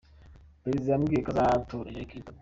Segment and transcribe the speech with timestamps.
[0.63, 2.35] "Perezida yambwiye ko azatora Hillary Clinton!".